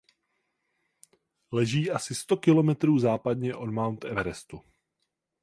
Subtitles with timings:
[1.51, 4.61] Leží asi sto kilometrů západně od Mount Everestu.